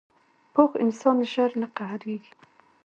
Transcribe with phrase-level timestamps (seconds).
[0.53, 2.33] پوخ انسان ژر نه قهرېږي